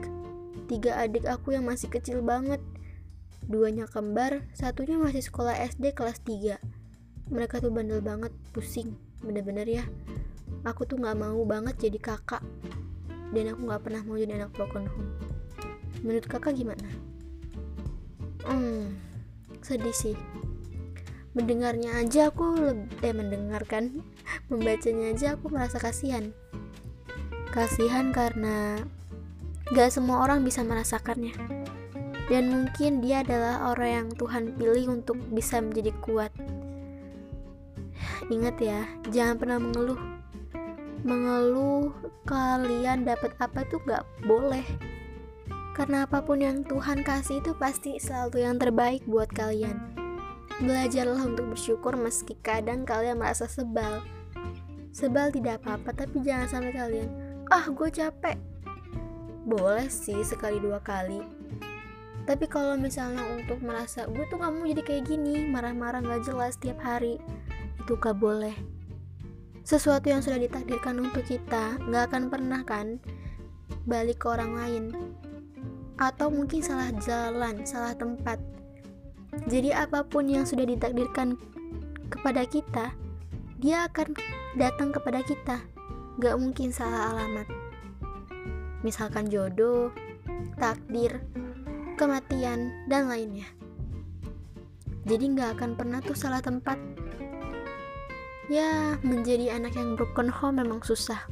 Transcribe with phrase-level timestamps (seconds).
[0.65, 2.65] Tiga adik aku yang masih kecil banget.
[3.45, 6.57] Duanya kembar satunya masih sekolah SD kelas 3
[7.29, 9.85] mereka tuh bandel banget pusing bener-bener ya.
[10.65, 12.41] Aku tuh nggak mau banget jadi kakak.
[13.37, 15.34] Dan aku nggak pernah mau jadi anak broken home
[16.05, 16.85] menurut kakak gimana?
[18.45, 19.05] Hmm
[19.65, 20.17] sedih sih.
[21.35, 24.05] Mendengarnya aja aku lebih eh mendengarkan.
[24.53, 26.31] Membacanya aja aku merasa kasihan.
[27.51, 28.85] Kasihan karena
[29.73, 31.35] gak semua orang bisa merasakannya.
[32.29, 36.31] Dan mungkin dia adalah orang yang Tuhan pilih untuk bisa menjadi kuat.
[38.35, 40.01] Ingat ya jangan pernah mengeluh.
[41.05, 41.93] Mengeluh
[42.25, 44.65] kalian dapat apa itu gak boleh
[45.75, 49.75] karena apa pun yang Tuhan kasih itu pasti selalu yang terbaik buat kalian.
[50.63, 54.07] Belajarlah untuk bersyukur meski kadang kalian merasa sebal.
[54.95, 57.11] Sebal tidak apa-apa tapi jangan sampai kalian
[57.51, 58.39] ah gue capek.
[59.43, 61.19] Boleh sih sekali dua kali.
[62.25, 66.55] Tapi kalau misalnya untuk merasa gue tuh gak mau jadi kayak gini marah-marah gak jelas
[66.57, 67.19] tiap hari
[67.83, 68.55] itu gak boleh.
[69.67, 73.01] Sesuatu yang sudah ditakdirkan untuk kita nggak akan pernah kan
[73.89, 74.85] balik ke orang lain
[75.99, 78.39] atau mungkin salah jalan salah tempat.
[79.51, 81.35] Jadi apa pun yang sudah ditakdirkan
[82.11, 82.95] kepada kita
[83.65, 84.13] dia akan
[84.61, 85.57] datang kepada kita.
[86.21, 87.49] Nggak mungkin salah alamat.
[88.85, 89.89] Misalkan jodoh
[90.61, 91.25] takdir
[91.97, 93.49] kematian dan lainnya.
[95.09, 96.77] Jadi nggak akan pernah tuh salah tempat.
[98.53, 101.25] Ya, menjadi anak yang broken home memang susah.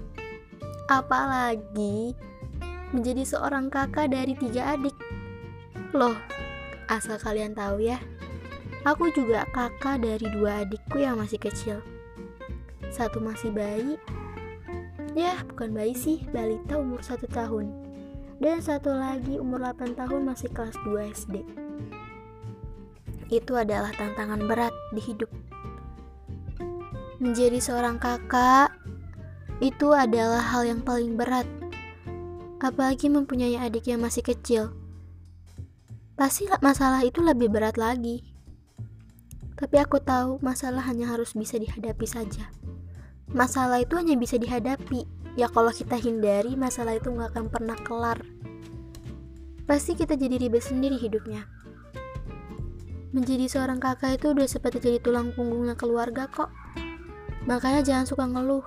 [0.88, 2.16] Apalagi
[2.92, 4.94] menjadi seorang kakak dari tiga adik.
[5.96, 6.16] Loh,
[6.88, 7.98] asal kalian tahu ya,
[8.84, 11.80] aku juga kakak dari dua adikku yang masih kecil.
[12.92, 13.96] Satu masih bayi,
[15.16, 17.72] ya bukan bayi sih, balita umur satu tahun.
[18.42, 21.46] Dan satu lagi umur 8 tahun masih kelas 2 SD.
[23.30, 25.30] Itu adalah tantangan berat di hidup
[27.22, 28.74] Menjadi seorang kakak
[29.62, 31.46] itu adalah hal yang paling berat.
[32.62, 34.70] Apalagi mempunyai adik yang masih kecil.
[36.14, 38.22] Pasti masalah itu lebih berat lagi.
[39.58, 42.54] Tapi aku tahu masalah hanya harus bisa dihadapi saja.
[43.34, 45.02] Masalah itu hanya bisa dihadapi.
[45.34, 48.22] Ya kalau kita hindari, masalah itu nggak akan pernah kelar.
[49.66, 51.50] Pasti kita jadi ribet sendiri hidupnya.
[53.10, 56.54] Menjadi seorang kakak itu udah seperti jadi tulang punggungnya keluarga kok.
[57.50, 58.62] Makanya jangan suka ngeluh.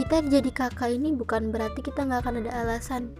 [0.00, 3.12] Kita jadi kakak ini bukan berarti kita nggak akan ada alasan.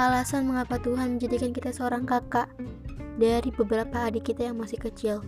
[0.00, 2.48] Alasan mengapa Tuhan menjadikan kita seorang kakak
[3.20, 5.20] dari beberapa adik kita yang masih kecil.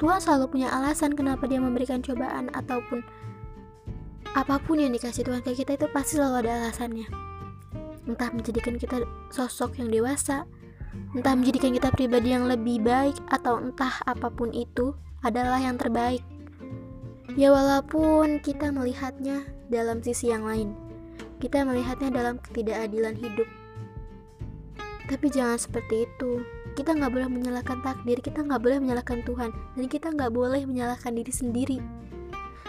[0.00, 3.04] Tuhan selalu punya alasan kenapa dia memberikan cobaan ataupun
[4.32, 7.04] apa pun yang dikasih Tuhan ke kita itu pasti selalu ada alasannya.
[8.08, 10.48] Entah menjadikan kita sosok yang dewasa,
[11.12, 16.24] entah menjadikan kita pribadi yang lebih baik, atau entah apa pun itu adalah yang terbaik.
[17.36, 20.72] Ya walaupun kita melihatnya dalam sisi yang lain,
[21.38, 23.48] kita melihatnya dalam ketidakadilan hidup.
[25.08, 26.44] Tapi jangan seperti itu.
[26.76, 31.10] Kita nggak boleh menyalahkan takdir, kita nggak boleh menyalahkan Tuhan, dan kita nggak boleh menyalahkan
[31.16, 31.78] diri sendiri.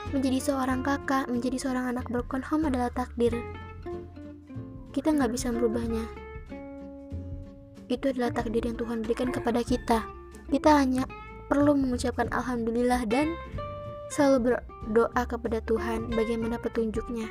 [0.09, 3.35] Menjadi seorang kakak, menjadi seorang anak broken home adalah takdir.
[4.89, 6.01] Kita nggak bisa merubahnya.
[7.85, 10.09] Itu adalah takdir yang Tuhan berikan kepada kita.
[10.49, 11.05] Kita hanya
[11.45, 13.33] perlu mengucapkan alhamdulillah dan
[14.09, 17.29] selalu berdoa kepada Tuhan bagaimana petunjuknya.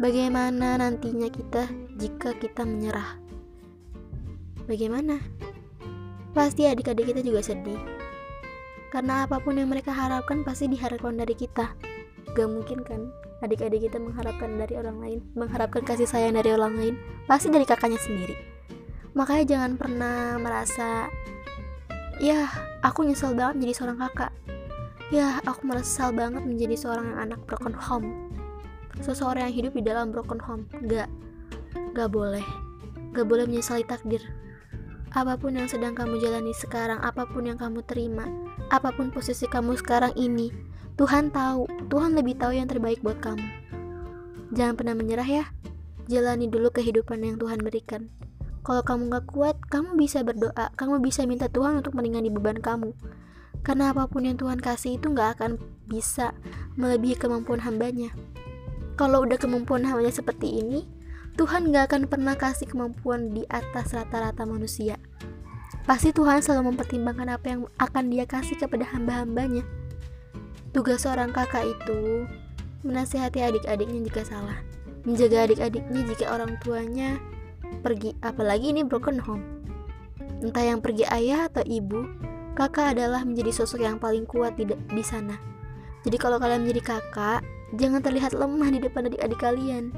[0.00, 1.68] Bagaimana nantinya kita
[2.00, 3.20] jika kita menyerah.
[4.64, 5.18] bagaimana?
[6.30, 7.76] Pasti adik-adik kita juga sedih.
[8.94, 11.74] Karena apa pun yang mereka harapkan pasti diharapkan dari kita.
[12.32, 13.10] Gak mungkin kan
[13.42, 16.94] adik-adik kita mengharapkan dari orang lain, mengharapkan kasih sayang dari orang lain,
[17.26, 18.36] pasti dari kakaknya sendiri.
[19.18, 21.10] Makanya jangan pernah merasa,
[22.22, 22.46] ya
[22.84, 24.32] aku nyesel banget menjadi seorang kakak.
[25.10, 28.30] Ya, aku merasa banget menjadi seorang anak broken home.
[29.02, 30.70] Seseorang yang hidup di dalam broken home.
[30.86, 31.10] Gak,
[31.98, 32.46] gak boleh.
[33.10, 34.22] Gak boleh menyesali takdir.
[35.10, 38.30] Apa pun yang sedang kamu jalani sekarang, apa pun yang kamu terima,
[38.70, 40.54] apa pun posisi kamu sekarang ini,
[40.94, 43.42] Tuhan tahu, Tuhan lebih tahu yang terbaik buat kamu.
[44.54, 45.44] Jangan pernah menyerah ya.
[46.06, 48.06] Jalani dulu kehidupan yang Tuhan berikan.
[48.62, 52.94] Kalau kamu gak kuat, kamu bisa berdoa, kamu bisa minta Tuhan untuk meringankan beban kamu.
[53.60, 56.32] Karena apa pun yang Tuhan kasih itu gak akan bisa
[56.80, 58.12] melebihi kemampuan hambanya.
[58.96, 60.88] Kalau udah kemampuan hambanya seperti ini,
[61.36, 64.96] Tuhan gak akan pernah kasih kemampuan di atas rata-rata manusia.
[65.84, 69.64] Pasti Tuhan selalu mempertimbangkan apa yang akan dia kasih kepada hamba-hambanya.
[70.70, 72.28] Tugas seorang kakak itu
[72.86, 74.60] menasihati adik-adiknya jika salah,
[75.02, 77.18] menjaga adik-adiknya jika orang tuanya
[77.82, 79.44] pergi, apalagi ini broken home.
[80.40, 82.06] Entah yang pergi ayah atau ibu,
[82.58, 85.36] kakak adalah menjadi sosok yang paling kuat di, di sana.
[86.06, 87.40] Jadi kalau kalian menjadi kakak,
[87.76, 89.92] jangan terlihat lemah di depan adik-adik kalian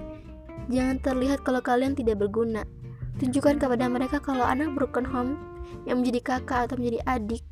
[0.71, 2.63] Jangan terlihat kalau kalian tidak berguna.
[3.19, 5.35] Tunjukkan kepada mereka kalau anak broken home
[5.89, 7.43] yang menjadi kakak atau menjadi adik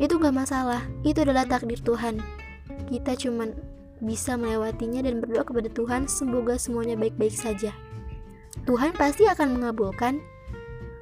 [0.00, 0.84] itu gak masalah.
[1.04, 2.20] Itu adalah takdir Tuhan.
[2.88, 3.52] Kita cuman
[4.00, 7.72] bisa melewatinya dan berdoa kepada Tuhan semoga semuanya baik-baik saja.
[8.64, 10.20] Tuhan pasti akan mengabulkan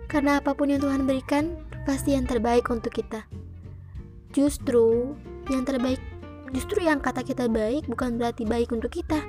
[0.06, 3.28] karena apa pun yang Tuhan berikan pasti yang terbaik untuk kita.
[4.34, 5.14] Justru
[5.52, 6.00] yang terbaik,
[6.50, 9.20] justru yang kata kita baik bukan berarti baik untuk kita.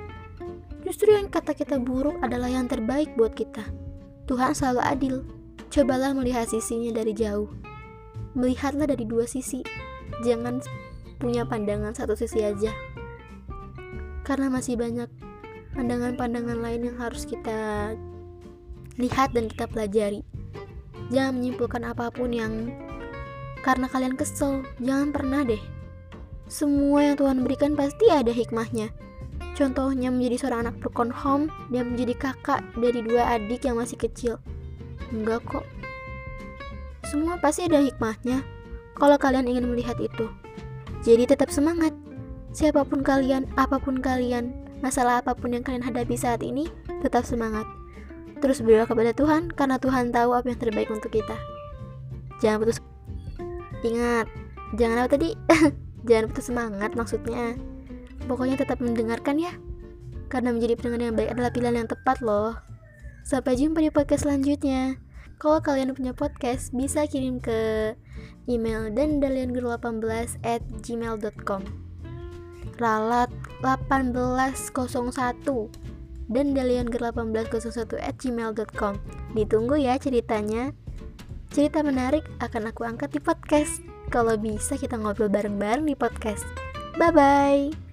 [0.82, 3.62] Justru yang kata kita buruk adalah yang terbaik buat kita.
[4.26, 5.16] Tuhan selalu adil.
[5.70, 7.50] Cobalah melihat sisinya dari jauh.
[8.34, 9.62] Melihatlah dari dua sisi.
[10.22, 10.62] Jangan
[11.18, 12.70] punya pandangan satu sisi aja.
[14.22, 15.10] Karena masih banyak
[15.74, 17.92] pandangan-pandangan lain yang harus kita
[18.96, 20.35] lihat dan kita pelajari.
[21.10, 22.70] Jangan menyimpulkan apa pun yang
[23.62, 24.62] karena kalian kesel.
[24.82, 25.60] Jangan pernah deh.
[26.46, 28.94] Semua yang Tuhan berikan pasti ada hikmahnya.
[29.56, 34.38] Contohnya menjadi seorang anak broken home dan menjadi kakak dari dua adik yang masih kecil.
[35.10, 35.66] Enggak kok.
[37.08, 38.44] Semua pasti ada hikmahnya
[38.98, 40.28] kalau kalian ingin melihat itu.
[41.06, 41.94] Jadi tetap semangat.
[42.56, 44.50] Siapa pun kalian, apa pun kalian,
[44.80, 46.66] masalah apa pun yang kalian hadapi saat ini,
[47.04, 47.68] tetap semangat.
[48.40, 51.36] Terus berdoa kepada Tuhan karena Tuhan tahu apa yang terbaik untuk kita.
[52.40, 52.80] Jangan putus
[53.84, 54.26] Ingat,
[54.74, 55.36] jangan apa tadi?
[56.08, 57.54] jangan putus semangat maksudnya.
[58.26, 59.52] Pokoknya tetap mendengarkan ya.
[60.26, 62.58] Karena menjadi pendengar yang baik adalah pilihan yang tepat loh.
[63.22, 64.98] Sampai jumpa di podcast selanjutnya.
[65.36, 67.92] Kalau kalian punya podcast, bisa kirim ke
[68.48, 71.62] email dan dalianguru18 at gmail.com
[72.80, 73.30] Ralat
[73.60, 75.95] 1801
[76.26, 78.94] dan dalianguru1801 at gmail.com
[79.36, 80.72] Ditunggu ya ceritanya.
[81.52, 83.84] Cerita menarik akan aku angkat di podcast.
[84.10, 86.44] Kalau bisa kita ngobrol bareng-bareng di podcast.
[86.96, 87.85] Bye-bye.